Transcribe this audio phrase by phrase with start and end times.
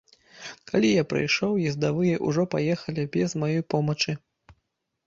[0.69, 4.19] Калі я прыйшоў, ездавыя ўжо паехалі без маёй помачы.